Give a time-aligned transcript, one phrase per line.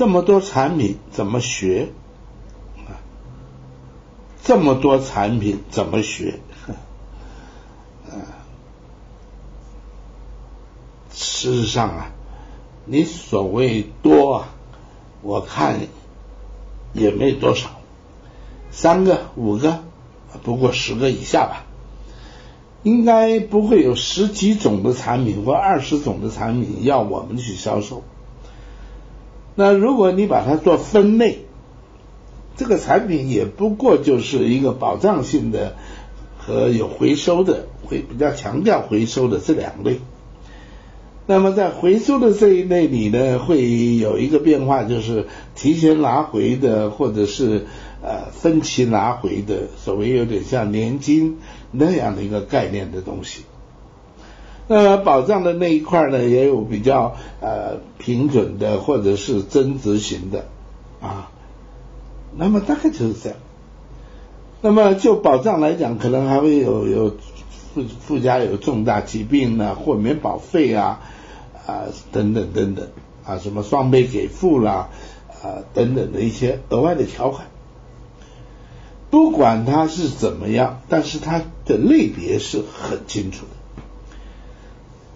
[0.00, 1.90] 这么多产品怎么学？
[2.88, 3.04] 啊，
[4.42, 6.40] 这么多产品怎么学？
[8.08, 8.40] 啊，
[11.12, 12.12] 事实上啊，
[12.86, 14.48] 你所谓多啊，
[15.20, 15.80] 我看
[16.94, 17.68] 也没多少，
[18.70, 19.80] 三个、五个，
[20.42, 21.66] 不过十个以下吧。
[22.84, 28.02] 应该不会有十几种的产品或二十种的产品要我们去销售。
[29.54, 31.40] 那如果你把它做分类，
[32.56, 35.76] 这个产品也不过就是一个保障性的
[36.38, 40.00] 和有回收的，会比较强调回收的这两类。
[41.26, 47.66] 那么在回收的这一类里呢，会有一个变化，就是提前拿回的，或者是
[48.02, 51.38] 呃分期拿回的，所谓有点像年金
[51.70, 53.44] 那样的一个概念的东西。
[54.72, 60.46] 那保障的那一块呢，也有比较呃平准的，或者是增值型的
[61.00, 61.28] 啊。
[62.36, 63.38] 那么大概就是这样。
[64.62, 67.16] 那么就保障来讲，可能还会有有
[67.74, 71.00] 附附加有重大疾病啊，或免保费啊
[71.66, 72.86] 啊等等等等
[73.24, 74.90] 啊，什么双倍给付啦
[75.42, 77.48] 啊等等的一些额外的条款。
[79.10, 83.59] 不管它是怎么样，但是它的类别是很清楚的。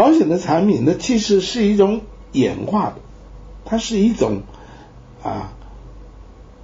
[0.00, 2.00] 保险的产品呢，其实是一种
[2.32, 2.94] 演化的，
[3.66, 4.40] 它是一种
[5.22, 5.52] 啊，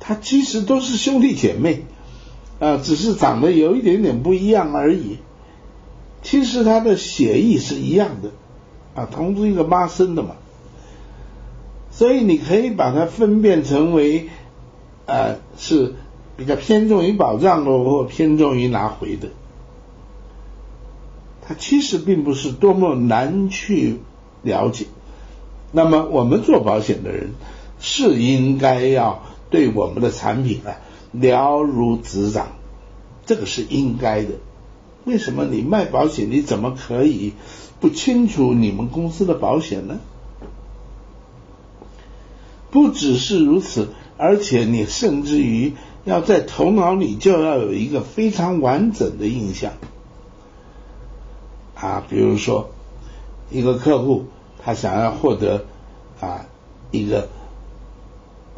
[0.01, 1.85] 它其实都是兄弟姐妹
[2.61, 5.19] 啊，只是长得有一点点不一样而已。
[6.23, 8.31] 其实它的血意是一样的
[8.95, 10.37] 啊，同是一个妈生的嘛，
[11.91, 14.31] 所以你可以把它分辨成为
[15.05, 15.95] 呃是
[16.39, 19.29] 比较偏重于保障的，或偏重于拿回的。
[21.49, 24.01] 它其实并不是多么难去
[24.43, 24.87] 了解。
[25.73, 27.35] 那么我们做保险的人
[27.79, 30.81] 是应该要对我们的产品啊
[31.13, 32.49] 了如指掌，
[33.27, 34.31] 这个是应该的。
[35.05, 37.35] 为什么你卖保险，你怎么可以
[37.79, 40.01] 不清楚你们公司的保险呢？
[42.71, 43.89] 不只是如此，
[44.19, 49.73] 而且你甚至于要在头脑里就要有一个非常完整的印象。
[51.87, 52.71] 啊，比如说
[53.49, 54.25] 一个客户
[54.65, 55.67] 他想要获得
[56.21, 56.47] 啊
[56.91, 57.29] 一个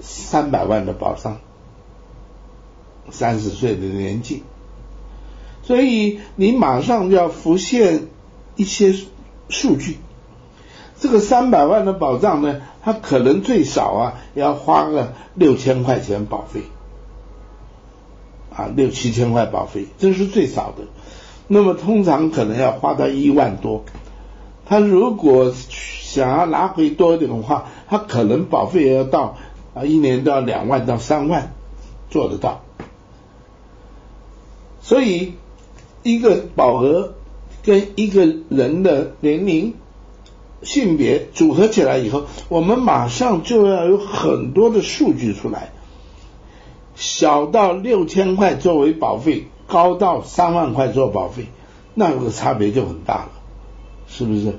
[0.00, 1.36] 三百万的保障，
[3.10, 4.44] 三十岁的年纪，
[5.62, 8.06] 所以你马上就要浮现
[8.56, 8.94] 一些
[9.50, 9.98] 数据。
[10.98, 16.62] 这个三百万的保障呢，它可能最少啊要花个六千块钱保费，
[18.56, 20.84] 啊六七千块保费，这是最少的。
[21.50, 23.84] 那么通常可能要花到一万多，
[24.66, 29.38] 他如果想要拿回多一点的话，他可能保费也要到
[29.74, 31.54] 啊一年都要两万到三万
[32.10, 32.60] 做得到。
[34.82, 35.32] 所以
[36.02, 37.14] 一个保额
[37.62, 39.74] 跟一个人的年龄、
[40.62, 45.70] 性别组合起来以后，我们马上就要有很多的数据出来，
[46.94, 49.46] 小到六千块作为保费。
[49.68, 51.46] 高到三万块做保费，
[51.94, 53.30] 那个差别就很大了，
[54.08, 54.58] 是不是？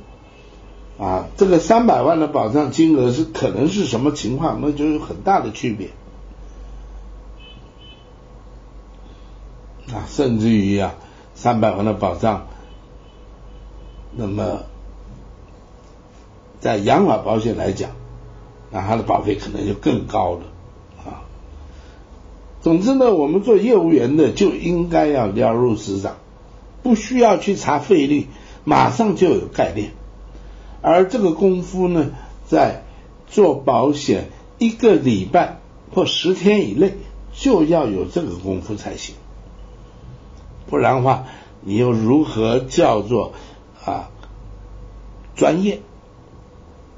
[0.97, 4.59] 啊，这个三百万的保障金额是可能是什么情况？
[4.61, 5.89] 那就有很大的区别
[9.93, 10.95] 啊，甚至于啊，
[11.33, 12.47] 三百万的保障，
[14.11, 14.63] 那么
[16.59, 17.91] 在养老保险来讲，
[18.69, 20.41] 那它的保费可能就更高了。
[22.61, 26.17] 总之呢，我们做业务员的就应该要了如指掌，
[26.83, 28.27] 不需要去查费率，
[28.65, 29.91] 马上就有概念。
[30.81, 32.11] 而这个功夫呢，
[32.45, 32.83] 在
[33.27, 35.59] 做保险一个礼拜
[35.93, 36.97] 或十天以内
[37.33, 39.15] 就要有这个功夫才行，
[40.67, 41.25] 不然的话，
[41.61, 43.33] 你又如何叫做
[43.85, 44.09] 啊
[45.35, 45.79] 专业？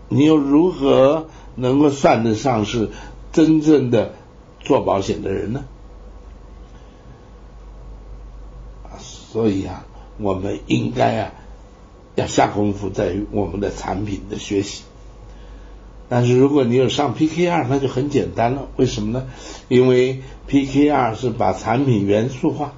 [0.10, 2.90] 你又如何能够算得上是
[3.32, 4.14] 真正的？
[4.64, 5.66] 做保险的人呢？
[9.00, 9.86] 所以啊，
[10.18, 11.32] 我们应该啊，
[12.16, 14.84] 要下功夫在于我们的产品的学习。
[16.10, 18.68] 但是如果你有上 PKR，那就很简单了。
[18.76, 19.30] 为什么呢？
[19.70, 22.74] 因为 PKR 是把产品元素化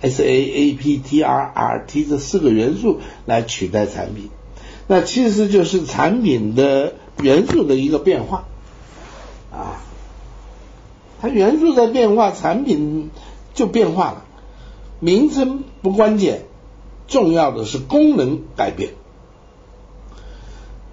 [0.00, 4.30] ，SAAPTRRT 这四个元素来取代产品，
[4.86, 8.46] 那其实就是产品的元素的一个变化
[9.52, 9.84] 啊。
[11.24, 13.10] 它元素在变化，产品
[13.54, 14.24] 就变化了。
[15.00, 16.42] 名称不关键，
[17.08, 18.90] 重要的是功能改变。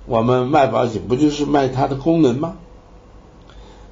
[0.06, 2.56] 我们卖保险不就是卖它的功能吗？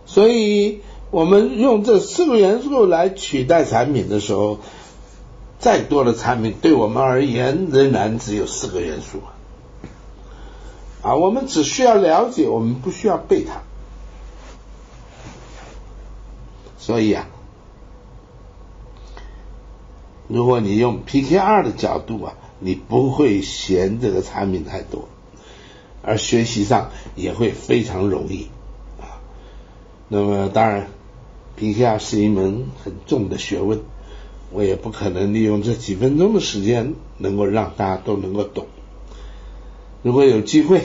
[0.06, 0.80] 所以
[1.12, 4.60] 我们用这四个元素来取代产品的时候，
[5.60, 9.20] 再多的产品对我们而言仍然只有四个元素
[11.02, 13.64] 啊，我们只需要了解，我们不需要背它。
[16.80, 17.28] 所以啊，
[20.30, 25.10] 如果你用 PKR 的角度啊，你不会嫌这个产品太多，
[26.02, 28.48] 而学习上也会非常容易
[29.00, 29.20] 啊。
[30.08, 30.88] 那么当然
[31.60, 33.82] ，PKR 是一门很重的学问，
[34.52, 38.68] 我也不可能利用这几分钟的时间能够让大家都能够懂。
[40.02, 40.82] 如果有机会，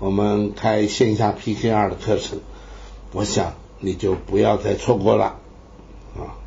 [0.00, 2.40] 我们开线下 PKR 的课程，
[3.12, 3.54] 我想。
[3.84, 5.26] 你就不要再错过了
[6.16, 6.43] 啊。